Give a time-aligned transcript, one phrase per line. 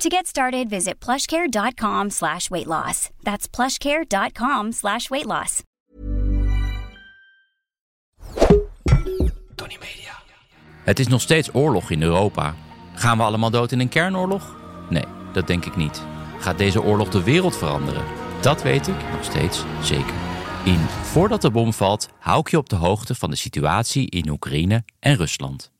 [0.00, 3.10] To get started, visit plushcare.com slash weight loss.
[3.22, 5.62] That's plushcare.com slash weight loss.
[9.54, 10.12] Tony Media.
[10.84, 12.54] Het is nog steeds oorlog in Europa.
[12.94, 14.56] Gaan we allemaal dood in een kernoorlog?
[14.88, 16.02] Nee, dat denk ik niet.
[16.38, 18.04] Gaat deze oorlog de wereld veranderen?
[18.40, 20.14] Dat weet ik nog steeds zeker.
[20.64, 24.28] In Voordat de bom valt, hou ik je op de hoogte van de situatie in
[24.28, 25.70] Oekraïne en Rusland.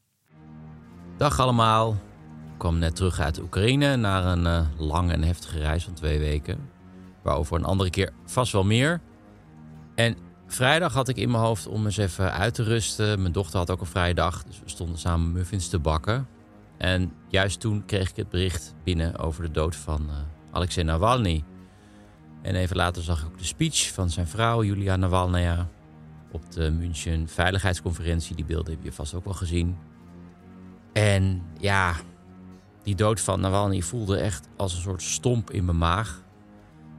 [1.16, 1.96] Dag allemaal.
[2.60, 6.70] Kwam net terug uit Oekraïne na een uh, lange en heftige reis van twee weken.
[7.22, 9.00] Waarover een andere keer vast wel meer.
[9.94, 13.20] En vrijdag had ik in mijn hoofd om eens even uit te rusten.
[13.20, 16.26] Mijn dochter had ook een vrije dag, dus we stonden samen muffins te bakken.
[16.78, 20.16] En juist toen kreeg ik het bericht binnen over de dood van uh,
[20.50, 21.44] Alexei Navalny.
[22.42, 25.68] En even later zag ik ook de speech van zijn vrouw, Julia Navalnaya,
[26.30, 28.36] op de München Veiligheidsconferentie.
[28.36, 29.76] Die beelden heb je vast ook wel gezien.
[30.92, 31.94] En ja,
[32.82, 36.22] die dood van Navalny voelde echt als een soort stomp in mijn maag.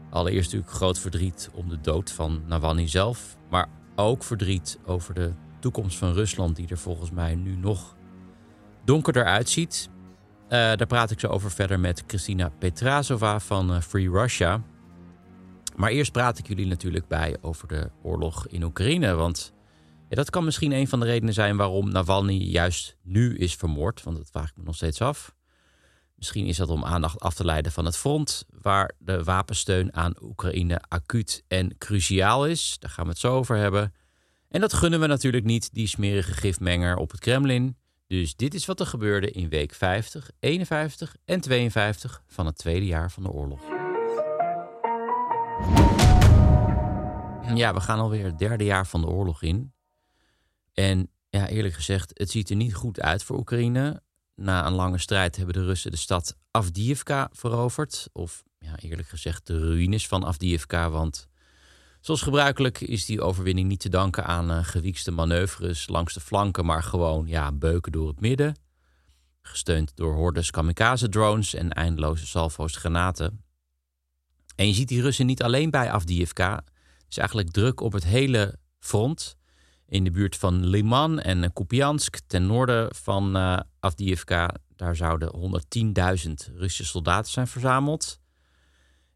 [0.09, 5.33] Allereerst natuurlijk groot verdriet om de dood van Navalny zelf, maar ook verdriet over de
[5.59, 7.95] toekomst van Rusland, die er volgens mij nu nog
[8.85, 9.89] donkerder uitziet.
[10.43, 14.61] Uh, daar praat ik zo over verder met Christina Petrazova van uh, Free Russia.
[15.75, 19.13] Maar eerst praat ik jullie natuurlijk bij over de oorlog in Oekraïne.
[19.13, 19.53] Want
[20.09, 24.03] dat kan misschien een van de redenen zijn waarom Navalny juist nu is vermoord.
[24.03, 25.35] Want dat vraag ik me nog steeds af.
[26.21, 30.13] Misschien is dat om aandacht af te leiden van het front, waar de wapensteun aan
[30.21, 32.75] Oekraïne acuut en cruciaal is.
[32.79, 33.93] Daar gaan we het zo over hebben.
[34.49, 37.77] En dat gunnen we natuurlijk niet, die smerige gifmenger op het Kremlin.
[38.07, 42.85] Dus dit is wat er gebeurde in week 50, 51 en 52 van het tweede
[42.85, 43.61] jaar van de oorlog.
[47.55, 49.73] Ja, we gaan alweer het derde jaar van de oorlog in.
[50.73, 54.01] En ja, eerlijk gezegd, het ziet er niet goed uit voor Oekraïne.
[54.41, 58.09] Na een lange strijd hebben de Russen de stad Avdiivka veroverd.
[58.11, 60.89] Of ja, eerlijk gezegd, de ruïnes van Avdiivka.
[60.89, 61.27] Want
[61.99, 66.65] zoals gebruikelijk is die overwinning niet te danken aan uh, gewiekste manoeuvres langs de flanken,
[66.65, 68.55] maar gewoon ja, beuken door het midden.
[69.41, 73.43] Gesteund door hordes kamikaze-drones en eindeloze salvo's granaten.
[74.55, 76.55] En je ziet die Russen niet alleen bij Avdiivka.
[76.55, 79.37] Het is eigenlijk druk op het hele front.
[79.91, 83.59] In de buurt van Liman en Kupiansk, ten noorden van uh.
[84.75, 88.19] Daar zouden 110.000 Russische soldaten zijn verzameld.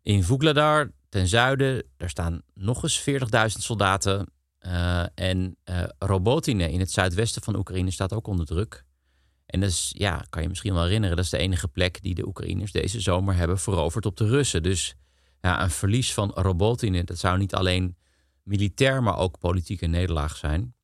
[0.01, 3.15] In Vugladar, ten zuiden, daar staan nog eens 40.000
[3.45, 4.31] soldaten.
[4.59, 8.85] Uh, en uh, Robotine in het zuidwesten van Oekraïne staat ook onder druk.
[9.45, 12.15] En dat is, ja, kan je misschien wel herinneren, dat is de enige plek die
[12.15, 14.63] de Oekraïners deze zomer hebben veroverd op de Russen.
[14.63, 14.95] Dus
[15.41, 17.95] ja, een verlies van Robotine, dat zou niet alleen
[18.45, 20.75] militair, maar ook politieke nederlaag zijn.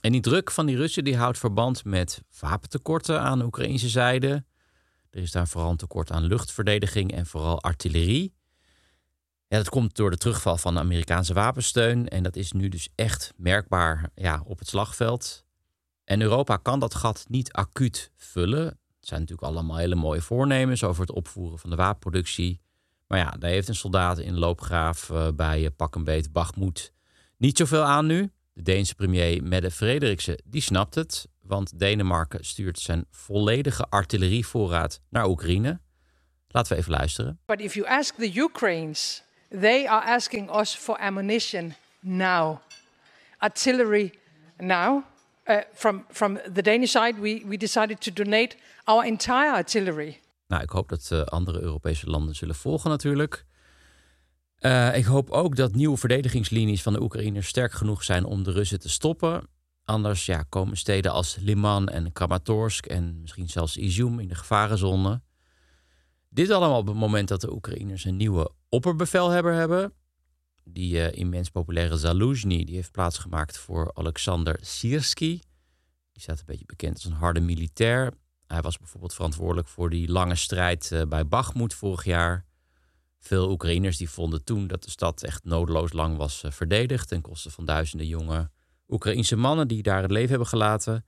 [0.00, 4.44] En die druk van die Russen die houdt verband met wapentekorten aan de Oekraïnse zijde.
[5.10, 8.34] Er is daar vooral een tekort aan luchtverdediging en vooral artillerie.
[9.46, 12.08] Ja, dat komt door de terugval van de Amerikaanse wapensteun.
[12.08, 15.44] En dat is nu dus echt merkbaar ja, op het slagveld.
[16.04, 18.64] En Europa kan dat gat niet acuut vullen.
[18.64, 22.60] Het zijn natuurlijk allemaal hele mooie voornemens over het opvoeren van de wapenproductie.
[23.06, 26.92] Maar ja, daar heeft een soldaat in loopgraaf uh, bij pak een beet Bachmoed
[27.36, 28.30] niet zoveel aan nu.
[28.52, 35.26] De Deense premier Mette Frederiksen die snapt het, want Denemarken stuurt zijn volledige artillerievoorraad naar
[35.26, 35.80] Oekraïne.
[36.48, 37.38] Laten we even luisteren.
[37.46, 39.22] But if you ask the Ukrainians,
[39.60, 42.58] they are asking us for ammunition now.
[43.38, 44.12] Artillery
[44.56, 45.04] now.
[45.46, 50.20] Uh, from, from the Danish side, we, we decided to donate our entire artillery.
[50.46, 53.46] Nou, ik hoop dat uh, andere Europese landen zullen volgen natuurlijk.
[54.60, 58.52] Uh, ik hoop ook dat nieuwe verdedigingslinies van de Oekraïners sterk genoeg zijn om de
[58.52, 59.48] Russen te stoppen.
[59.84, 65.22] Anders ja, komen steden als Liman en Kramatorsk en misschien zelfs Izum in de gevarenzone.
[66.28, 69.92] Dit allemaal op het moment dat de Oekraïners een nieuwe opperbevelhebber hebben.
[70.64, 75.40] Die uh, immens populaire Zaluzhny, die heeft plaatsgemaakt voor Alexander Sirski.
[76.12, 78.12] Die staat een beetje bekend als een harde militair.
[78.46, 82.44] Hij was bijvoorbeeld verantwoordelijk voor die lange strijd uh, bij Bakhmut vorig jaar.
[83.18, 87.20] Veel Oekraïners die vonden toen dat de stad echt nodeloos lang was uh, verdedigd ten
[87.20, 88.50] koste van duizenden jonge
[88.88, 91.06] Oekraïense mannen die daar het leven hebben gelaten.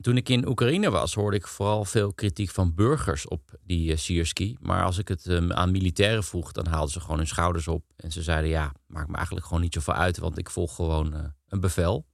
[0.00, 3.96] Toen ik in Oekraïne was, hoorde ik vooral veel kritiek van burgers op die uh,
[3.96, 4.56] Sierski.
[4.60, 7.84] Maar als ik het aan militairen vroeg, dan haalden ze gewoon hun schouders op.
[7.96, 11.32] En ze zeiden, ja, maakt me eigenlijk gewoon niet zoveel uit, want ik volg gewoon
[11.48, 12.06] een bevel.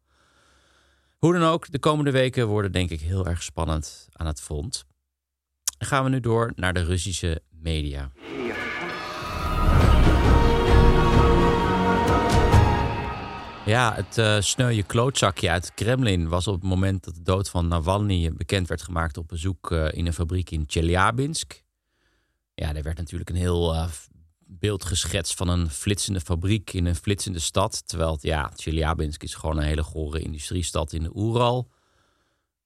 [1.25, 4.85] Hoe dan ook, de komende weken worden denk ik heel erg spannend aan het front.
[5.79, 8.11] Gaan we nu door naar de Russische media.
[13.65, 17.69] Ja, het uh, sneuwe klootzakje uit Kremlin was op het moment dat de dood van
[17.69, 21.63] Navalny bekend werd gemaakt op bezoek uh, in een fabriek in Chelyabinsk.
[22.55, 23.89] Ja, er werd natuurlijk een heel uh,
[24.59, 27.89] beeld geschetst van een flitsende fabriek in een flitsende stad.
[27.89, 31.71] Terwijl, ja, Chelyabinsk is gewoon een hele gore industriestad in de Oeral.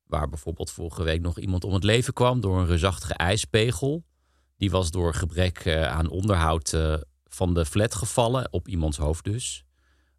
[0.05, 4.05] Waar bijvoorbeeld vorige week nog iemand om het leven kwam door een reusachtige ijspegel.
[4.57, 6.77] Die was door gebrek aan onderhoud
[7.25, 9.65] van de flat gevallen, op iemands hoofd dus.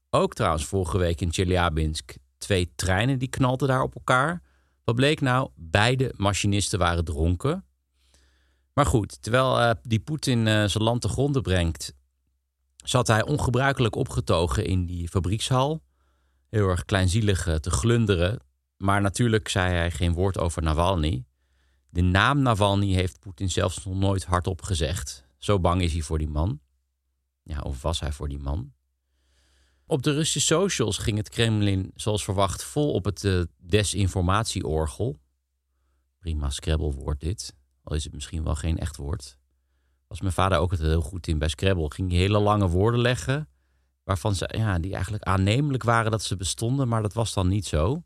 [0.09, 4.41] Ook trouwens vorige week in Chelyabinsk twee treinen die knalden daar op elkaar.
[4.83, 5.49] Wat bleek nou?
[5.55, 7.65] Beide machinisten waren dronken.
[8.79, 11.93] Maar goed, terwijl uh, die Poetin uh, zijn land te gronden brengt,
[12.75, 15.83] zat hij ongebruikelijk opgetogen in die fabriekshal.
[16.49, 18.39] Heel erg kleinzielig uh, te glunderen.
[18.77, 21.25] Maar natuurlijk zei hij geen woord over Navalny.
[21.89, 25.25] De naam Navalny heeft Poetin zelfs nog nooit hardop gezegd.
[25.37, 26.59] Zo bang is hij voor die man.
[27.43, 28.73] Ja, of was hij voor die man?
[29.85, 35.19] Op de Russische socials ging het Kremlin, zoals verwacht, vol op het desinformatieorgel.
[36.19, 39.37] Prima Scrabble-woord dit, al is het misschien wel geen echt woord.
[40.07, 41.91] Was mijn vader ook het heel goed in bij Scrabble.
[41.91, 43.49] Ging hij hele lange woorden leggen,
[44.03, 47.65] waarvan ze, ja, die eigenlijk aannemelijk waren dat ze bestonden, maar dat was dan niet
[47.65, 48.03] zo.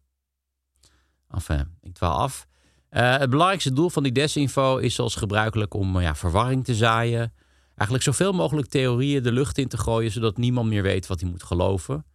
[1.30, 2.48] Enfin, ik dwaal af.
[2.90, 7.34] Uh, het belangrijkste doel van die desinfo is zoals gebruikelijk om ja, verwarring te zaaien
[7.76, 11.30] eigenlijk zoveel mogelijk theorieën de lucht in te gooien, zodat niemand meer weet wat hij
[11.30, 12.06] moet geloven.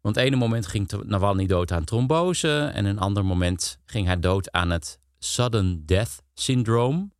[0.00, 4.52] Want ene moment ging Navalny dood aan trombose en een ander moment ging hij dood
[4.52, 7.12] aan het sudden death syndroom.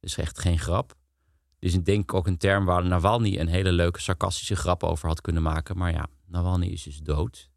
[0.00, 0.94] Dus echt geen grap.
[1.58, 5.20] Dus ik denk ook een term waar Navalny een hele leuke sarcastische grap over had
[5.20, 5.76] kunnen maken.
[5.76, 7.50] Maar ja, Navalny is dus dood.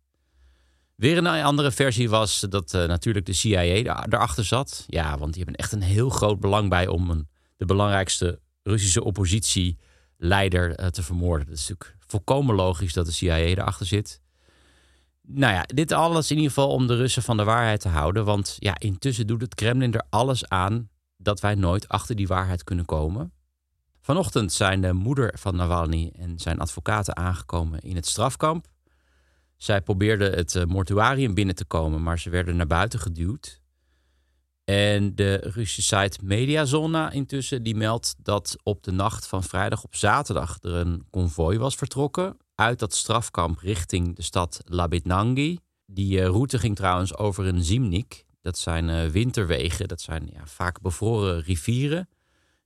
[0.96, 4.84] Weer een andere versie was dat uh, natuurlijk de CIA erachter zat.
[4.88, 7.28] Ja, want die hebben echt een heel groot belang bij om een,
[7.58, 11.48] de belangrijkste Russische oppositieleider uh, te vermoorden.
[11.48, 14.22] Dat is natuurlijk volkomen logisch dat de CIA erachter zit.
[15.28, 18.26] Nou ja, dit alles in ieder geval om de Russen van de waarheid te houden.
[18.26, 22.64] Want ja, intussen doet het Kremlin er alles aan dat wij nooit achter die waarheid
[22.64, 23.34] kunnen komen.
[24.02, 28.66] Vanochtend zijn de moeder van Navalny en zijn advocaten aangekomen in het strafkamp.
[29.58, 33.62] Zij probeerden het eh, mortuarium binnen te komen, maar ze werden naar buiten geduwd.
[34.64, 39.96] En de Russische site Mediazona intussen die meldt dat op de nacht van vrijdag op
[39.96, 45.60] zaterdag er een konvooi was vertrokken uit dat strafkamp richting de stad Labitnangi.
[45.86, 48.26] Die uh, route ging trouwens over een Zimnik.
[48.42, 52.10] Dat zijn uh, winterwegen, dat zijn ja, vaak bevroren rivieren.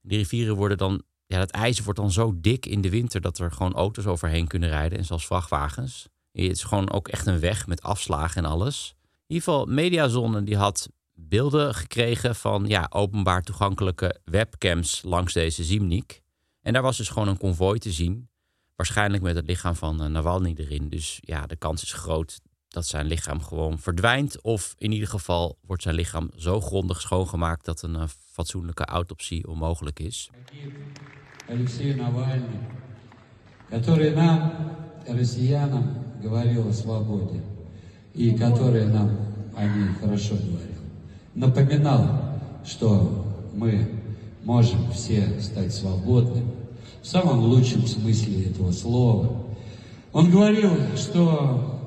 [0.02, 3.38] Die rivieren worden dan, ja, het ijs wordt dan zo dik in de winter dat
[3.38, 6.08] er gewoon auto's overheen kunnen rijden en zelfs vrachtwagens.
[6.32, 8.96] Het is gewoon ook echt een weg met afslagen en alles.
[9.02, 15.64] In ieder geval, Mediazone die had beelden gekregen van ja, openbaar toegankelijke webcams langs deze
[15.64, 16.22] Zimnik.
[16.62, 18.30] En daar was dus gewoon een konvooi te zien.
[18.79, 20.89] Waarschijnlijk met het lichaam van uh, Navalny erin.
[20.89, 24.41] Dus ja, de kans is groot dat zijn lichaam gewoon verdwijnt.
[24.43, 29.49] Of in ieder geval wordt zijn lichaam zo grondig schoongemaakt dat een uh, fatsoenlijke autopsie
[29.49, 30.31] onmogelijk is.
[31.51, 32.59] Alexei Navalny,
[33.71, 34.53] который нам,
[35.07, 37.43] россиянам, говорил о свободе.
[38.15, 39.11] И который нам
[39.55, 40.75] о ней хорошо говорил.
[41.35, 43.89] напоминал, что мы
[44.45, 46.58] можем все стать свободными,
[47.03, 49.45] в самом лучшем смысле этого слова.
[50.13, 51.81] Он говорил, что,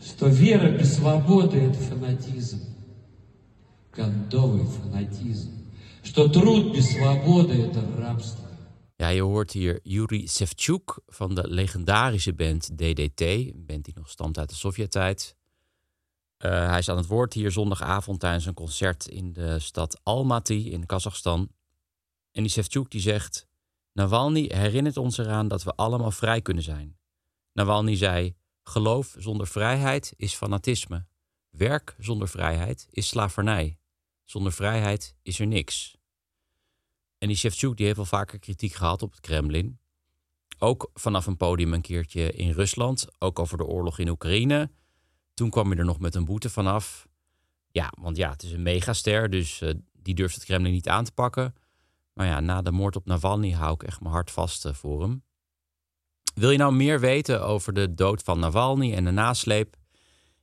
[0.00, 2.60] что вера без свободы – это фанатизм,
[3.90, 5.50] кондовый фанатизм,
[6.02, 8.46] что труд без свободы – это рабство.
[8.98, 14.10] Ja, je hoort hier Yuri Sevchuk van de legendarische band DDT, een band die nog
[14.10, 15.36] stamt uit de Sovjet-tijd.
[16.38, 20.52] Uh, hij is aan het woord hier zondagavond tijdens een concert in de stad Almaty
[20.52, 21.48] in Kazachstan.
[22.32, 23.46] En die Sevchuk die zegt:
[23.93, 26.97] Navalny herinnert ons eraan dat we allemaal vrij kunnen zijn.
[27.53, 31.05] Navalny zei: Geloof zonder vrijheid is fanatisme.
[31.49, 33.79] Werk zonder vrijheid is slavernij.
[34.23, 35.95] Zonder vrijheid is er niks.
[37.17, 39.79] En die Shevchuk die heeft wel vaker kritiek gehad op het Kremlin.
[40.57, 44.71] Ook vanaf een podium een keertje in Rusland, ook over de oorlog in Oekraïne.
[45.33, 47.07] Toen kwam je er nog met een boete vanaf.
[47.71, 51.03] Ja, want ja, het is een megaster, dus uh, die durft het Kremlin niet aan
[51.03, 51.55] te pakken.
[52.13, 55.01] Maar ja, na de moord op Navalny hou ik echt mijn hart vast uh, voor
[55.01, 55.23] hem.
[56.33, 59.75] Wil je nou meer weten over de dood van Navalny en de nasleep?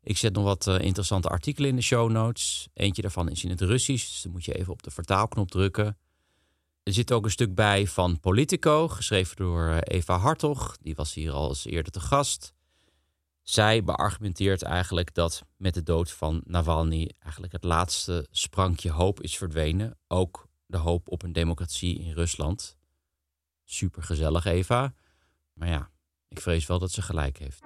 [0.02, 2.68] Ik zet nog wat eh, interessante artikelen in de show notes.
[2.72, 5.98] Eentje daarvan is in het Russisch, dus dan moet je even op de vertaalknop drukken.
[6.82, 10.76] Er zit ook een stuk bij van Politico, geschreven door eh, Eva Hartog.
[10.80, 12.52] Die was hier al eens eerder te gast.
[13.42, 19.36] Zij beargumenteert eigenlijk dat met de dood van Navalny eigenlijk het laatste sprankje hoop is
[19.36, 19.98] verdwenen.
[20.06, 22.78] Ook de hoop op een democratie in Rusland.
[23.64, 24.94] Super gezellig, Eva.
[25.52, 25.90] Maar ja,
[26.28, 27.62] ik vrees wel dat ze gelijk heeft.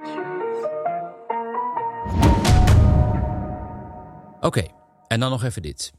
[4.40, 4.66] Oké,
[5.06, 5.92] en dan nog even dit.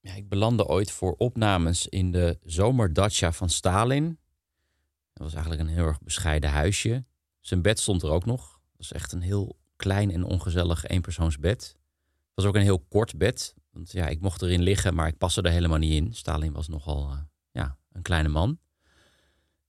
[0.00, 4.18] Ja, ik belandde ooit voor opnames in de zomerdacha van Stalin.
[5.12, 7.04] Dat was eigenlijk een heel erg bescheiden huisje.
[7.40, 8.50] Zijn bed stond er ook nog.
[8.50, 11.62] Dat was echt een heel klein en ongezellig eenpersoonsbed.
[11.62, 13.54] Het was ook een heel kort bed.
[13.78, 16.14] Want ja, ik mocht erin liggen, maar ik paste er helemaal niet in.
[16.14, 17.18] Stalin was nogal uh,
[17.50, 18.58] ja, een kleine man.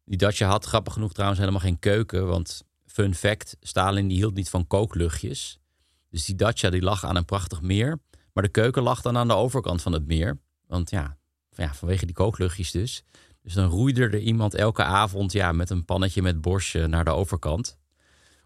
[0.06, 2.28] Die dacha had grappig genoeg trouwens helemaal geen keuken.
[2.28, 5.60] Want fun fact, Stalin die hield niet van kookluchtjes.
[6.10, 8.00] Dus die dacha die lag aan een prachtig meer.
[8.34, 10.40] Maar de keuken lag dan aan de overkant van het meer.
[10.68, 11.18] Want ja,
[11.50, 13.04] ja vanwege die kookluchtjes dus.
[13.42, 17.12] Dus dan roeide er iemand elke avond ja, met een pannetje met borstje naar de
[17.12, 17.78] overkant.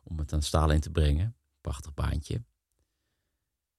[0.04, 1.36] Om het aan Stalin te brengen.
[1.62, 2.44] Prachtig baantje.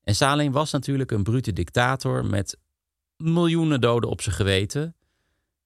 [0.05, 2.59] En Stalin was natuurlijk een brute dictator met
[3.17, 4.97] miljoenen doden op zijn geweten.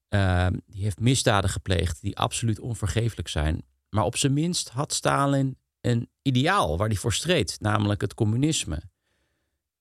[0.08, 3.62] Uh, die heeft misdaden gepleegd die absoluut onvergeeflijk zijn.
[3.90, 8.82] Maar op zijn minst had Stalin een ideaal waar hij voor streed, namelijk het communisme.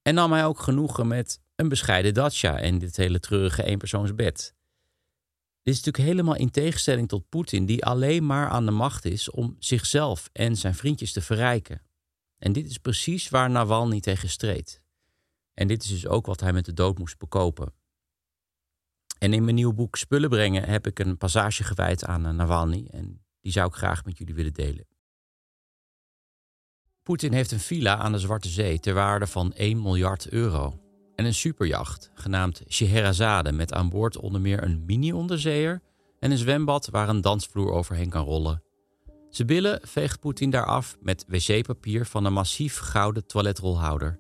[0.01, 4.55] En nam hij ook genoegen met een bescheiden dacha en dit hele treurige eenpersoonsbed.
[5.63, 9.29] Dit is natuurlijk helemaal in tegenstelling tot Poetin, die alleen maar aan de macht is
[9.29, 11.81] om zichzelf en zijn vriendjes te verrijken.
[12.37, 14.81] En dit is precies waar Navalny tegen streed.
[15.53, 17.73] En dit is dus ook wat hij met de dood moest bekopen.
[19.17, 22.87] En in mijn nieuw boek Spullen brengen heb ik een passage gewijd aan eh, Navalny
[22.91, 24.87] en die zou ik graag met jullie willen delen.
[27.03, 30.79] Poetin heeft een villa aan de Zwarte Zee ter waarde van 1 miljard euro.
[31.15, 35.81] En een superjacht genaamd Scheherazade met aan boord onder meer een mini-onderzeeër
[36.19, 38.63] en een zwembad waar een dansvloer overheen kan rollen.
[39.29, 44.19] Zijn billen veegt Poetin daar af met wc-papier van een massief gouden toiletrolhouder.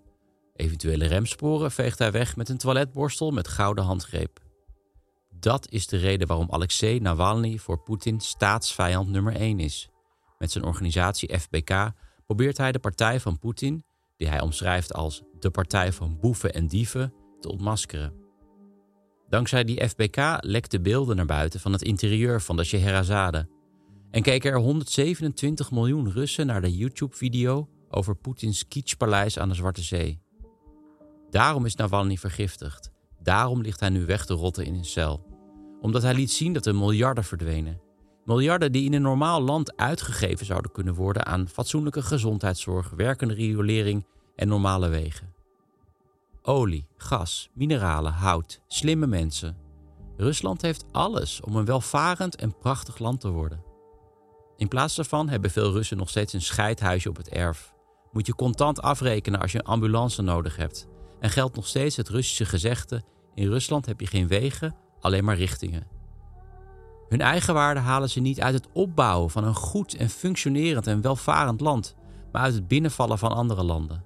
[0.55, 4.39] Eventuele remsporen veegt hij weg met een toiletborstel met gouden handgreep.
[5.29, 9.89] Dat is de reden waarom Alexei Navalny voor Poetin staatsvijand nummer 1 is.
[10.37, 11.91] Met zijn organisatie FBK
[12.25, 13.83] probeert hij de partij van Poetin,
[14.17, 18.13] die hij omschrijft als de partij van boeven en dieven, te ontmaskeren.
[19.29, 23.47] Dankzij die FBK lekte beelden naar buiten van het interieur van de Scheherazade
[24.11, 29.81] en keken er 127 miljoen Russen naar de YouTube-video over Poetins kitschpaleis aan de Zwarte
[29.81, 30.21] Zee.
[31.29, 32.91] Daarom is Navalny vergiftigd.
[33.21, 35.25] Daarom ligt hij nu weg te rotten in een cel.
[35.81, 37.81] Omdat hij liet zien dat er miljarden verdwenen.
[38.25, 44.05] Miljarden die in een normaal land uitgegeven zouden kunnen worden aan fatsoenlijke gezondheidszorg, werkende riolering
[44.35, 45.33] en normale wegen.
[46.41, 49.57] Olie, gas, mineralen, hout, slimme mensen.
[50.17, 53.66] Rusland heeft alles om een welvarend en prachtig land te worden.
[54.57, 57.73] In plaats daarvan hebben veel Russen nog steeds een scheidhuisje op het erf.
[58.11, 60.87] Moet je contant afrekenen als je een ambulance nodig hebt.
[61.19, 65.37] En geldt nog steeds het Russische gezegde: in Rusland heb je geen wegen, alleen maar
[65.37, 65.87] richtingen.
[67.09, 71.01] Hun eigen waarde halen ze niet uit het opbouwen van een goed en functionerend en
[71.01, 71.95] welvarend land,
[72.31, 74.03] maar uit het binnenvallen van andere landen.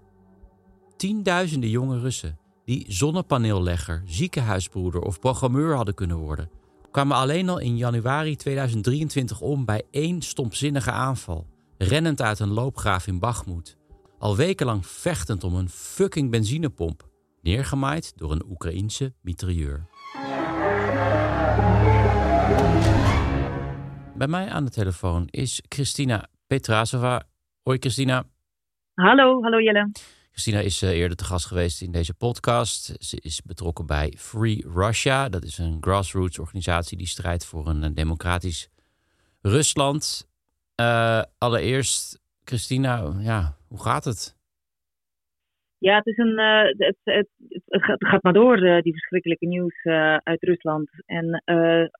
[0.98, 6.50] Tienduizenden jonge Russen die zonnepaneellegger, ziekenhuisbroeder of programmeur hadden kunnen worden,
[6.91, 13.07] kwamen alleen al in januari 2023 om bij één stompzinnige aanval, rennend uit een loopgraaf
[13.07, 13.77] in Bakhmut,
[14.19, 17.10] al wekenlang vechtend om een fucking benzinepomp,
[17.41, 19.88] neergemaaid door een Oekraïense mitrailleur.
[24.15, 27.24] Bij mij aan de telefoon is Christina Petrasova.
[27.63, 28.24] Hoi Christina.
[28.93, 29.91] Hallo, hallo Jelle.
[30.41, 33.05] Christina is uh, eerder te gast geweest in deze podcast.
[33.05, 35.29] Ze is betrokken bij Free Russia.
[35.29, 38.69] Dat is een grassroots organisatie die strijdt voor een, een democratisch
[39.41, 40.29] Rusland.
[40.81, 44.38] Uh, allereerst, Christina, ja, hoe gaat het?
[45.77, 46.39] Ja, het, is een,
[46.77, 47.29] het, het,
[47.65, 49.83] het, gaat maar door, die verschrikkelijke nieuws
[50.24, 50.89] uit Rusland.
[51.05, 51.43] En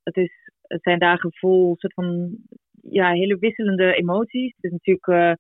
[0.04, 2.38] het, is, het zijn dagen vol soort van
[2.82, 4.54] ja, hele wisselende emoties.
[4.56, 5.38] Het is natuurlijk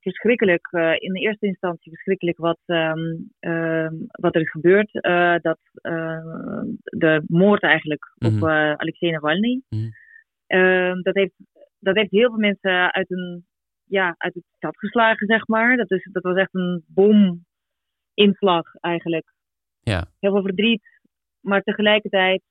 [0.00, 4.94] verschrikkelijk, uh, in de eerste instantie verschrikkelijk wat, um, uh, wat er is gebeurd.
[4.94, 8.42] Uh, dat uh, de moord eigenlijk mm -hmm.
[8.42, 9.62] op Alexei Navalny.
[9.68, 9.90] Mm
[10.48, 11.02] -hmm.
[11.02, 11.34] dat, heeft,
[11.78, 13.46] dat heeft heel veel mensen uit, een,
[13.84, 15.76] ja, uit de stad geslagen, zeg maar.
[15.76, 19.32] Dat, is, dat was echt een bominslag eigenlijk.
[19.80, 20.04] Ja.
[20.18, 20.82] Heel veel verdriet.
[21.40, 22.42] Maar tegelijkertijd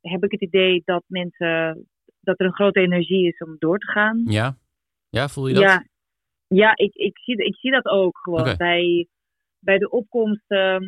[0.00, 1.86] heb ik het idee dat mensen
[2.20, 4.22] dat er een grote energie is om door te gaan.
[4.24, 4.56] Ja.
[5.10, 5.62] Ja, voel je dat?
[5.62, 5.84] Ja,
[6.48, 9.08] Ja, ik, ik, zie, ik zie dat ook gewoon bij,
[9.58, 10.44] bij de opkomst.
[10.48, 10.82] ehm,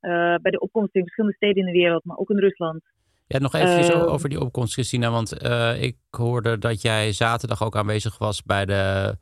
[0.00, 2.80] eh, bij de opkomst in verschillende steden in de wereld, maar ook in Rusland.
[3.26, 4.08] Ja, nog even Ehm.
[4.08, 5.10] over die opkomst, Christina.
[5.10, 9.16] Want eh, ik hoorde dat jij zaterdag ook aanwezig was bij de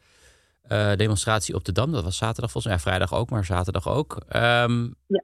[0.63, 1.93] eh, demonstratie op de Dam.
[1.93, 2.75] Dat was zaterdag volgens mij.
[2.83, 4.25] Ja, vrijdag ook, maar zaterdag ook.
[4.29, 5.23] Ehm, Ja.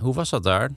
[0.00, 0.70] Hoe was dat daar?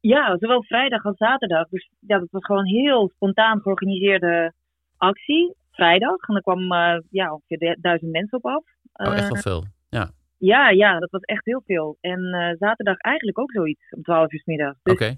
[0.00, 1.68] Ja, zowel vrijdag als zaterdag.
[1.68, 4.52] Dus ja, dat was gewoon een heel spontaan georganiseerde
[4.96, 5.54] actie.
[5.76, 6.16] Vrijdag.
[6.28, 8.64] En er kwam eh, ja, ongeveer duizend mensen op af.
[8.92, 9.64] Oh, echt Eh, wel veel.
[9.88, 11.96] Ja, ja, ja, dat was echt heel veel.
[12.00, 14.74] En eh, zaterdag eigenlijk ook zoiets om 12 uur middag.
[14.82, 15.16] Dus oké.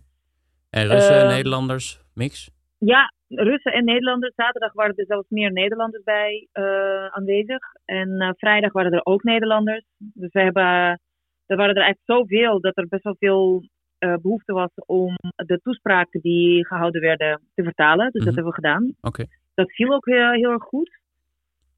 [0.71, 2.51] En Russen, Ehm, Nederlanders, mix?
[2.79, 4.35] Ja, Russen en Nederlanders.
[4.35, 7.59] Zaterdag waren er zelfs meer Nederlanders bij eh, aanwezig.
[7.85, 9.85] En eh, vrijdag waren er ook Nederlanders.
[9.99, 11.01] Dus we hebben,
[11.47, 13.63] er waren er eigenlijk zoveel dat er best wel veel
[13.99, 18.05] eh, behoefte was om de toespraken die gehouden werden te vertalen.
[18.11, 18.25] Dus Mhm.
[18.25, 18.95] dat hebben we gedaan.
[19.01, 19.25] Oké.
[19.59, 20.99] Dat viel ook heel, heel erg goed.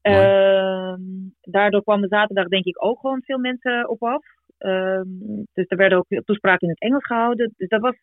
[0.01, 1.01] Ehm,
[1.41, 4.25] daardoor kwamen zaterdag denk ik ook gewoon veel mensen op af.
[4.57, 5.07] Ehm,
[5.53, 7.53] dus er werden ook toespraken in het Engels gehouden.
[7.57, 7.95] Dus dat was,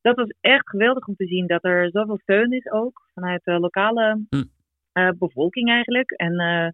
[0.00, 3.58] dat was echt geweldig om te zien dat er zoveel steun is ook vanuit de
[3.58, 4.42] lokale Hm.
[4.92, 6.10] eh, bevolking eigenlijk.
[6.10, 6.68] En, eh,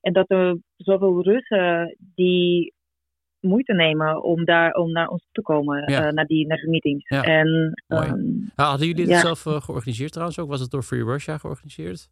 [0.00, 2.74] en dat er zoveel Russen die
[3.42, 6.06] moeite nemen om, daar, om naar ons toe te komen, Ja.
[6.06, 7.08] eh, naar, die, naar de meetings.
[7.08, 7.22] Ja.
[7.22, 8.20] En, ehm,
[8.54, 9.12] Ah, hadden jullie Ja.
[9.12, 10.48] het zelf eh, georganiseerd trouwens ook?
[10.48, 12.08] Was het door Free Russia georganiseerd?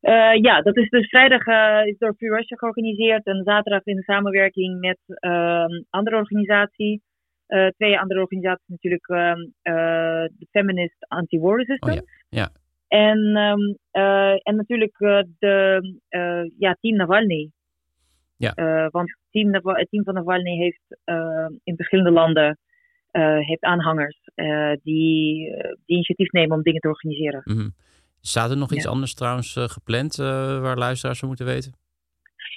[0.00, 1.46] Eh, ja, dat is dus vrijdag
[1.86, 7.02] is door Free Russia georganiseerd en zaterdag in samenwerking met een andere organisatie.
[7.76, 12.00] Twee andere organisaties natuurlijk, ehm, eh, de Feminist Anti-War Resistance.
[12.00, 12.50] Oh ja, ja.
[12.88, 13.74] En, ehm,
[14.42, 14.98] en natuurlijk
[15.38, 15.80] de
[16.58, 17.50] ja, Team Navalny.
[18.42, 18.52] Ja.
[18.54, 22.58] Eh, want team Naval- het team van Navalny heeft eh, in verschillende landen
[23.10, 24.18] eh, heeft aanhangers
[24.82, 25.48] die,
[25.86, 27.40] die initiatief nemen om dingen te organiseren.
[27.44, 27.68] Mhm.
[28.20, 31.72] Staat er nog iets anders trouwens gepland waar luisteraars van moeten weten?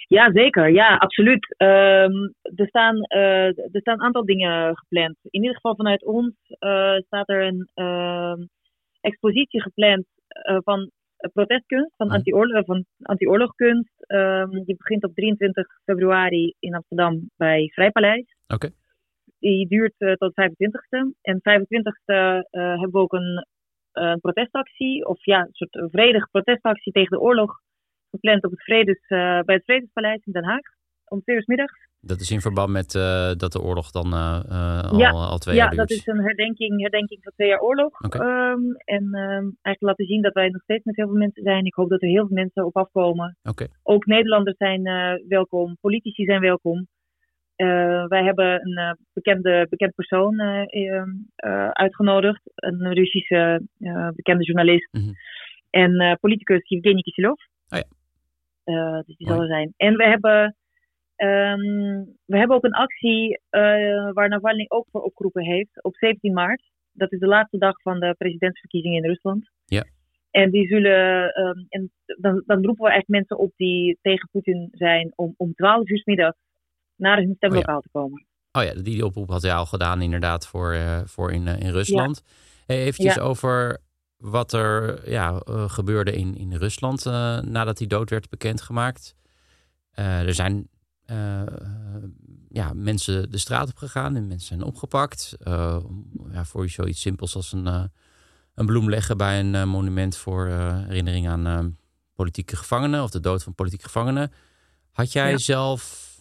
[0.07, 0.69] Ja, zeker.
[0.69, 1.55] Ja, absoluut.
[1.57, 2.15] Ehm,
[2.55, 5.17] er, staan, er staan een aantal dingen gepland.
[5.21, 6.33] In ieder geval vanuit ons
[7.05, 8.41] staat er een ehm,
[9.01, 10.05] expositie gepland
[10.63, 10.91] van
[11.33, 13.93] protestkunst, van anti-oorlog, van anti-oorlogkunst.
[13.97, 18.35] Ehm, die begint op 23 februari in Amsterdam bij Vrijpaleis.
[18.47, 18.69] Oké.
[19.39, 21.13] Die duurt eh, tot 25e.
[21.21, 23.47] En 25e eh, hebben we ook een,
[23.91, 27.59] een protestactie, of ja, een soort vredige protestactie tegen de oorlog
[28.09, 30.74] gepland op het Vredes, eh, bij het Vredespaleis in Den Haag.
[31.07, 31.87] Om twee uur middags.
[32.01, 35.37] Dat is in verband met eh, dat de oorlog dan eh, eh, al, Ja, al
[35.37, 35.87] twee Ja, jaar duurt.
[35.87, 38.01] dat is een herdenking, herdenking van twee jaar oorlog.
[38.05, 38.17] Oké.
[38.17, 41.65] Ehm, en ehm, eigenlijk laten zien dat wij nog steeds met heel veel mensen zijn.
[41.65, 43.37] Ik hoop dat er heel veel mensen op afkomen.
[43.43, 43.67] Oké.
[43.83, 44.83] Ook Nederlanders zijn
[45.27, 46.87] welkom, politici zijn welkom.
[48.07, 52.41] Wij hebben een bekende, bekend persoon eh, ehm, eh, uitgenodigd.
[52.55, 53.61] Een Russische
[54.15, 54.93] bekende journalist.
[54.93, 55.11] Mhm.
[55.69, 57.39] En politicus Yevgeny Kisilov.
[57.69, 59.01] Oh ja.
[59.01, 59.73] Dus die zal er zijn.
[59.77, 60.55] En we hebben,
[61.15, 65.83] ehm, we hebben ook een actie eh, waar Navalny ook voor opgeroepen heeft.
[65.83, 66.63] Op 17 maart.
[66.91, 69.49] Dat is de laatste dag van de presidentsverkiezingen in Rusland.
[69.65, 69.83] Ja.
[70.31, 74.67] En die zullen, ehm, en dan, dan roepen we echt mensen op die tegen Poetin
[74.71, 76.33] zijn om om 12 uur middag
[76.95, 78.25] naar hun stemlokaal te komen.
[78.51, 81.71] Oh ja, die oproep had hij al gedaan inderdaad voor, eh, voor in, eh, in
[81.71, 82.23] Rusland.
[82.65, 83.21] Hey, eventjes Ja.
[83.21, 83.77] over
[84.17, 87.05] wat er ja, gebeurde in, in Rusland
[87.45, 89.15] nadat hij dood werd bekendgemaakt.
[89.93, 90.67] Er zijn
[91.05, 91.43] eh,
[92.49, 95.37] ja, mensen de straat op gegaan en mensen zijn opgepakt.
[95.39, 95.83] Eh,
[96.31, 97.83] ja, voor zoiets simpels als een, eh,
[98.55, 101.77] een bloem leggen bij een monument voor herinnering aan
[102.13, 104.31] politieke gevangenen of de dood van politieke gevangenen.
[104.91, 105.37] Had jij Ja.
[105.37, 106.13] zelf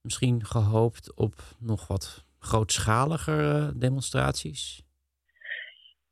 [0.00, 4.82] misschien gehoopt op nog wat grootschaliger demonstraties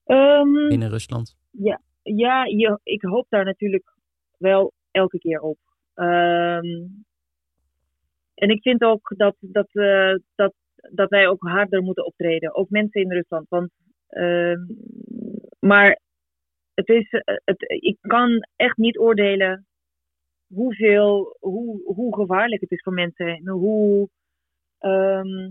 [0.04, 1.36] Ehm, binnen Rusland?
[1.50, 3.92] Ja, je, ik hoop daar natuurlijk
[4.38, 5.58] wel elke keer op.
[5.94, 6.66] Ehm,
[8.40, 10.54] en ik vind ook dat, dat, eh, dat,
[10.92, 12.54] dat wij ook harder moeten optreden.
[12.54, 13.48] Ook mensen in Rusland.
[13.48, 13.70] Want,
[14.08, 14.60] ehm,
[15.60, 16.00] maar
[16.74, 19.66] het is, eh, het, ik kan echt niet oordelen
[20.54, 23.26] hoeveel, hoe, hoe gevaarlijk het is voor mensen.
[23.28, 24.08] En hoe.
[24.78, 25.50] ehm,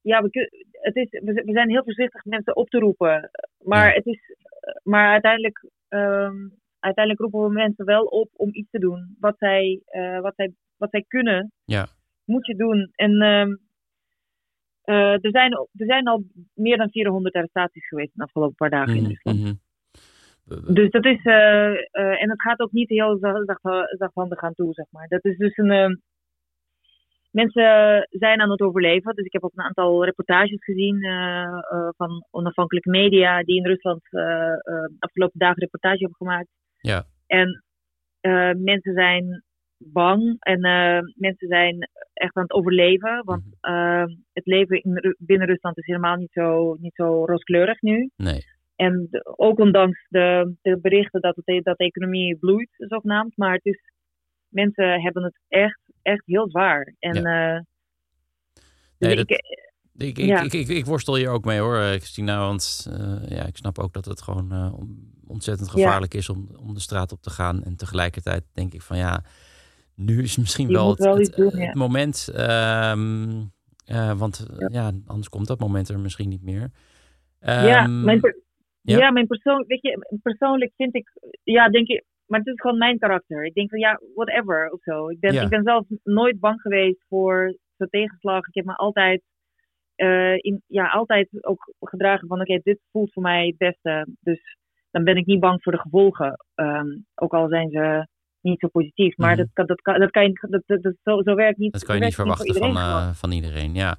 [0.00, 3.30] ja, we, het is, we zijn heel voorzichtig mensen op te roepen.
[3.64, 3.94] Maar, Ja.
[3.94, 4.36] het is,
[4.82, 6.48] maar uiteindelijk, ehm,
[6.82, 9.16] uiteindelijk roepen we mensen wel op om iets te doen.
[9.20, 11.86] Wat zij, eh, wat zij, wat zij kunnen, Ja.
[12.24, 12.90] moet je doen.
[12.94, 13.54] En ehm,
[14.82, 18.94] eh, er, zijn, er zijn al meer dan 400 arrestaties geweest de afgelopen paar dagen
[18.94, 19.38] in Mhm, Rusland.
[19.40, 20.74] mhm.
[20.74, 24.72] Dus dat is, eh, en het gaat ook niet heel zacht- zacht- zachthandig aan toe,
[24.72, 25.08] zeg maar.
[25.08, 25.94] Dat is dus een, ehm,
[27.30, 29.14] mensen zijn aan het overleven.
[29.14, 31.00] Dus ik heb ook een aantal reportages gezien
[31.96, 34.54] van onafhankelijke media die in Rusland eh,
[34.98, 36.48] afgelopen dagen reportage hebben gemaakt.
[36.82, 37.04] Ja.
[37.26, 37.62] En
[38.20, 39.42] Eh, mensen zijn
[39.78, 43.22] bang en eh, mensen zijn echt aan het overleven.
[43.24, 48.10] Want uh, het leven in, binnen Rusland is helemaal niet zo, niet zo rooskleurig nu.
[48.16, 48.44] Nee.
[48.76, 53.36] En ook ondanks de, de berichten dat, het, dat de economie bloeit, zogenaamd.
[53.36, 53.80] Maar het is,
[54.48, 56.94] mensen hebben het echt, echt heel zwaar.
[56.98, 57.54] En Ja.
[57.54, 57.60] eh,
[58.98, 59.38] dus Nee, ik, dat-
[60.08, 60.42] Ik, ik, Ja.
[60.42, 62.38] ik, ik, ik worstel hier ook mee hoor, eh, Christina.
[62.38, 64.72] Want eh, ja, ik snap ook dat het gewoon eh,
[65.32, 65.74] on- ontzettend Ja.
[65.74, 67.62] gevaarlijk is om, om de straat op te gaan.
[67.64, 69.24] En tegelijkertijd denk ik van ja,
[69.94, 71.72] nu is misschien Je wel het, wel het, iets doen, het ja.
[71.74, 72.28] moment.
[72.34, 73.40] ehm,
[73.86, 74.92] eh, want eh, ja.
[75.06, 76.70] anders komt dat moment er misschien niet meer.
[77.40, 78.20] ja, Ehm, mijn,
[78.82, 79.10] ja.
[79.10, 81.10] mijn persoon, weet je, persoonlijk vind ik,
[81.42, 83.44] ja, denk ik, maar het is gewoon mijn karakter.
[83.44, 85.08] Ik denk van ja, whatever of zo.
[85.08, 88.46] Ik ben, ik ben zelf nooit bang geweest voor zo'n tegenslag.
[88.46, 89.22] Ik heb me altijd,
[89.94, 94.06] eh, in, ja, altijd ook gedragen van oké, dit voelt voor mij het beste.
[94.20, 94.56] Dus
[94.92, 96.44] dan ben ik niet bang voor de gevolgen.
[96.54, 98.06] Ehm, ook al zijn ze
[98.40, 99.16] niet zo positief.
[99.16, 99.38] Maar Mhm.
[99.38, 101.72] dat, kan, dat, kan, dat kan je, dat, dat, dat- zo, zo werkt niet.
[101.72, 103.74] Dat kan je niet verwachten van, iedereen eh, van iedereen.
[103.74, 103.96] Ja.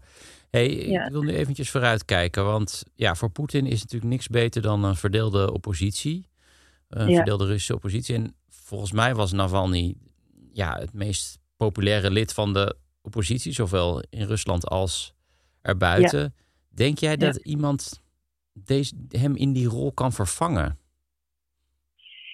[0.50, 1.06] Hey, Ja.
[1.06, 2.46] Ik wil nu eventjes vooruitkijken.
[2.46, 6.28] Want ja, voor Poetin is natuurlijk niks beter dan een verdeelde oppositie.
[6.90, 7.16] Een Ja.
[7.16, 8.16] verdeelde Russische oppositie.
[8.16, 9.96] En volgens mij was Navalny
[10.52, 13.52] ja, het meest populaire lid van de oppositie.
[13.54, 15.14] Zowel in Rusland als
[15.62, 16.36] erbuiten.
[16.70, 18.02] Denk jij dat iemand
[18.54, 20.78] deze, hem in die rol kan vervangen?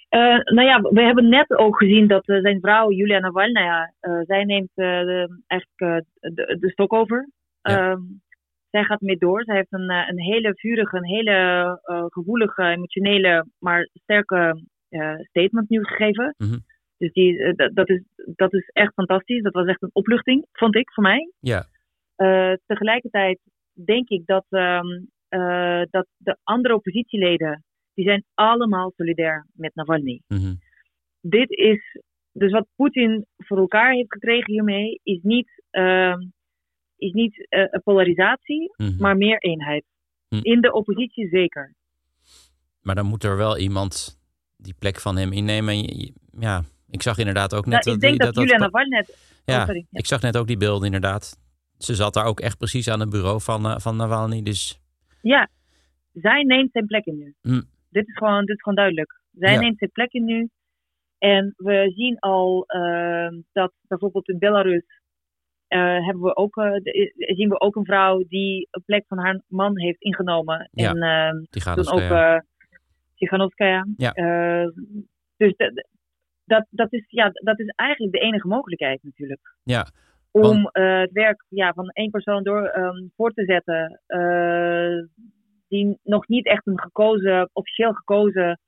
[0.10, 4.19] Eh, nou ja, we hebben net ook gezien dat eh, zijn vrouw Julia Navalnaya, eh,
[4.22, 7.30] zij neemt de- eigenlijk de, de stok over.
[7.62, 7.91] Ja.
[7.91, 8.02] Ehm,
[8.69, 9.43] zij gaat mee door.
[9.43, 14.62] Zij heeft een, een hele vurige, een hele gevoelige, emotionele, maar sterke
[15.22, 16.36] statement nu gegeven.
[16.38, 16.58] Mhm.
[16.98, 18.04] Dus die, dat, is,
[18.36, 19.41] dat is echt fantastisch.
[19.41, 21.32] Dat was echt een opluchting, vond ik, voor mij.
[21.39, 21.65] Ja,
[22.65, 23.39] tegelijkertijd
[23.86, 24.88] denk ik dat, ehm,
[25.30, 27.63] eh, dat de andere oppositieleden,
[27.99, 30.53] die zijn allemaal solidair met Navalny mhm.
[31.21, 32.01] dit is.
[32.31, 36.19] Dus wat Poetin voor elkaar heeft gekregen hiermee, is niet, ehm,
[36.95, 39.01] is niet een polarisatie, Mhm.
[39.01, 39.85] maar meer eenheid.
[40.27, 40.39] Hm.
[40.41, 41.73] In de oppositie zeker.
[42.81, 44.19] maar dan moet er wel iemand
[44.57, 45.75] die plek van hem innemen.
[46.39, 49.17] Ja, ik zag inderdaad ook net Nou, ik denk dat, Julia Navalny net.
[49.45, 49.85] Ja, oh, sorry.
[49.89, 49.99] Ja.
[49.99, 51.39] ik zag net ook die beelden inderdaad.
[51.77, 54.43] Ze zat daar ook echt precies aan het bureau van, eh, van Navalny.
[54.43, 54.81] Dus
[55.21, 55.49] Ja,
[56.13, 57.35] zij neemt zijn plek in nu.
[57.41, 57.62] Hm.
[57.89, 59.19] Dit, is gewoon, dit is gewoon duidelijk.
[59.32, 59.60] Zij Ja.
[59.60, 60.49] neemt zijn plek in nu.
[61.17, 64.84] En we zien al ehm, dat bijvoorbeeld in Belarus
[65.67, 69.17] eh, hebben we ook, eh, de- zien we ook een vrouw die een plek van
[69.19, 70.69] haar man heeft ingenomen.
[70.71, 72.36] Ja, en ehm, dus ook ja.
[72.36, 72.41] eh
[73.15, 73.86] Tsikhanouskaya.
[73.97, 74.12] Ja.
[74.12, 74.67] Eh,
[75.38, 75.86] dus dat,
[76.45, 79.56] dat, dat, is, ja, dat is eigenlijk de enige mogelijkheid natuurlijk.
[79.63, 79.88] ja,
[80.32, 84.02] Om eh, het werk ja, van één persoon door ehm, voor te zetten.
[85.69, 88.60] Die nog niet echt een gekozen, officieel gekozen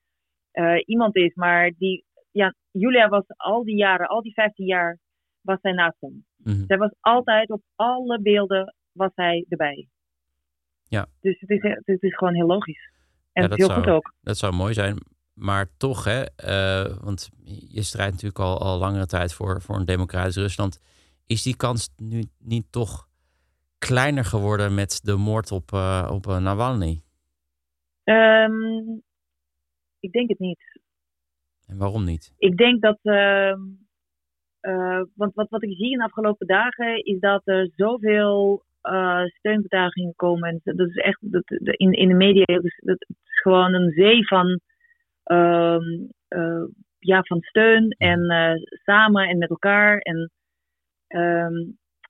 [0.52, 1.34] eh, iemand is.
[1.36, 4.98] Maar die, ja, Julia was al die jaren, al die 15 jaar,
[5.42, 6.26] was zij naast hem.
[6.38, 6.66] mhm.
[6.68, 9.88] Zij was altijd op alle beelden was hij erbij.
[10.84, 11.06] Ja.
[11.22, 12.92] Dus het is, het is gewoon heel logisch.
[13.34, 14.14] En Ja, dat heel zou- goed ook.
[14.22, 14.98] dat zou mooi zijn.
[15.34, 17.30] Maar toch, hè, eh, want
[17.70, 20.80] je strijdt natuurlijk al, al langere tijd voor, voor een democratisch Rusland.
[21.26, 23.08] Is die kans nu niet toch
[23.88, 27.02] kleiner geworden met de moord op, eh, op eh, Navalny?
[28.04, 28.82] Ehm,
[30.00, 30.80] ik denk het niet.
[31.68, 32.34] En waarom niet?
[32.38, 33.00] Ik denk dat.
[33.02, 33.60] ehm,
[34.60, 39.24] eh, want wat, wat ik zie in de afgelopen dagen is dat er zoveel eh
[39.26, 40.50] steunbetuigingen komen.
[40.50, 41.18] En dat is echt.
[41.22, 41.44] Dat,
[41.78, 44.60] in, in de media is, dat is gewoon een zee van.
[45.24, 45.84] ehm,
[46.28, 46.64] eh,
[47.00, 48.22] ja, van steun en
[48.84, 49.98] samen en met elkaar.
[49.98, 50.32] En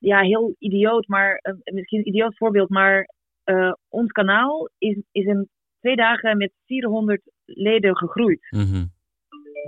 [0.01, 3.09] ja, heel idioot, maar eh, misschien een idioot voorbeeld, maar
[3.43, 8.47] eh, ons kanaal is, is in twee dagen met 400 leden gegroeid.
[8.49, 8.85] Mhm.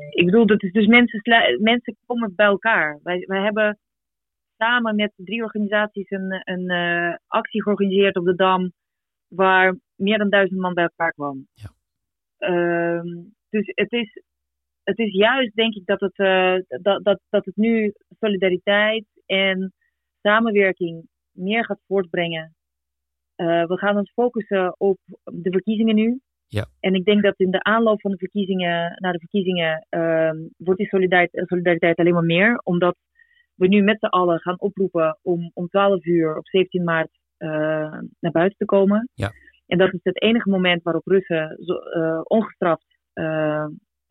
[0.09, 1.21] Ik bedoel, dat is dus mensen,
[1.61, 2.99] mensen komen bij elkaar.
[3.03, 3.79] Wij, wij hebben
[4.57, 8.71] samen met drie organisaties een, een eh, actie georganiseerd op de Dam,
[9.27, 11.47] waar meer dan duizend man bij elkaar kwam.
[11.53, 11.69] Ja.
[12.37, 13.07] Ehm,
[13.49, 14.21] dus het is,
[14.83, 16.15] het is juist, denk ik, dat het,
[16.81, 19.73] dat, dat, dat het nu solidariteit en
[20.23, 22.55] samenwerking meer gaat voortbrengen.
[23.35, 26.19] Eh, we gaan ons focussen op de verkiezingen nu.
[26.47, 26.65] Ja.
[26.79, 30.79] En ik denk dat in de aanloop van de verkiezingen, naar de verkiezingen, ehm, wordt
[30.79, 32.59] die solidariteit, solidariteit alleen maar meer.
[32.63, 32.95] Omdat
[33.55, 37.49] we nu met z'n allen gaan oproepen om om 12 uur op 17 maart eh,
[38.19, 39.09] naar buiten te komen.
[39.13, 39.31] Ja.
[39.67, 42.85] En dat is het enige moment waarop Russen eh, ongestraft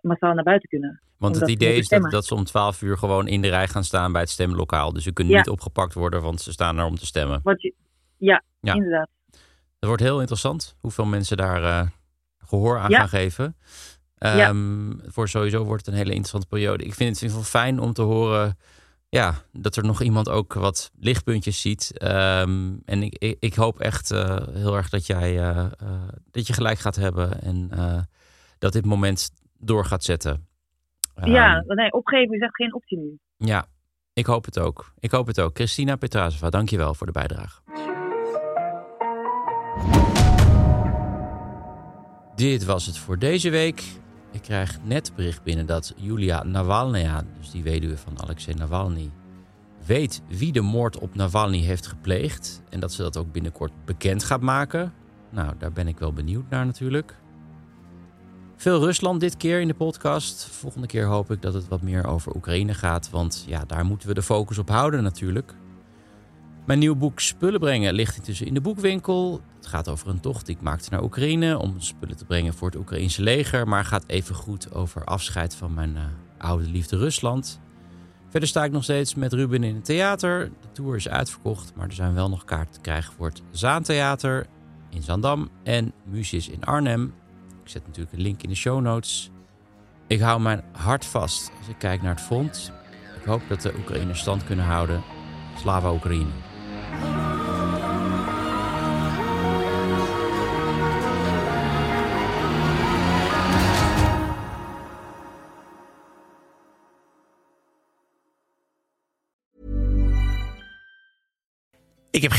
[0.02, 1.00] massaal naar buiten kunnen.
[1.16, 3.84] Want het idee is dat, dat ze om 12 uur gewoon in de rij gaan
[3.84, 4.92] staan bij het stemlokaal.
[4.92, 5.38] Dus ze kunnen Ja.
[5.38, 7.40] niet opgepakt worden, want ze staan er om te stemmen.
[7.42, 7.74] Wat je,
[8.16, 8.74] ja, Ja.
[8.74, 9.08] inderdaad.
[9.30, 11.88] Het wordt heel interessant hoeveel mensen daar eh,
[12.38, 12.98] gehoor aan Ja.
[12.98, 13.56] gaan geven.
[14.18, 16.84] Ehm, Voor sowieso wordt het een hele interessante periode.
[16.84, 18.58] Ik vind het in ieder geval fijn om te horen
[19.08, 21.98] ja, dat er nog iemand ook wat lichtpuntjes ziet.
[21.98, 25.66] Ehm, en ik, ik, ik hoop echt eh, heel erg dat jij eh,
[26.30, 27.70] dat je gelijk gaat hebben en
[28.58, 29.30] dat dit moment
[29.64, 30.46] door gaat zetten.
[31.24, 33.18] ja, Ehm, nee, opgeven is echt geen optie nu.
[33.36, 33.66] ja,
[34.12, 34.92] ik hoop het ook.
[34.98, 35.54] Ik hoop het ook.
[35.54, 37.60] Christina Petrasova, dankjewel voor de bijdrage.
[42.34, 43.82] Dit was het voor deze week.
[44.32, 49.10] Ik krijg net bericht binnen dat Julia Navalnaya, dus die weduwe van Alexei Navalny,
[49.86, 52.62] weet wie de moord op Navalny heeft gepleegd.
[52.70, 54.92] En dat ze dat ook binnenkort bekend gaat maken.
[55.30, 57.16] Nou, daar ben ik wel benieuwd naar natuurlijk.
[58.62, 60.44] Veel Rusland dit keer in de podcast.
[60.44, 63.10] Volgende keer hoop ik dat het wat meer over Oekraïne gaat.
[63.10, 65.54] Want ja, daar moeten we de focus op houden natuurlijk.
[66.66, 69.40] Mijn nieuw boek Spullen brengen ligt intussen in de boekwinkel.
[69.56, 72.68] Het gaat over een tocht die ik maakte naar Oekraïne om spullen te brengen voor
[72.68, 73.68] het Oekraïnse leger.
[73.68, 76.02] Maar gaat even goed over afscheid van mijn eh,
[76.38, 77.60] oude liefde Rusland.
[78.28, 80.50] Verder sta ik nog steeds met Ruben in het theater.
[80.60, 84.46] De tour is uitverkocht, maar er zijn wel nog kaarten te krijgen voor het Zaantheater
[84.90, 87.14] in Zandam en Musis in Arnhem.
[87.62, 89.30] Ik zet natuurlijk een link in de show notes.
[90.06, 92.72] Ik hou mijn hart vast als ik kijk naar het front.
[93.20, 95.02] Ik hoop dat de Oekraïners stand kunnen houden.
[95.56, 96.30] Slava Oekraïne.